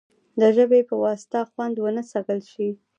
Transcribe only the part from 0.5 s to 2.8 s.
ژبې په واسطه خوند ونه څکل شي.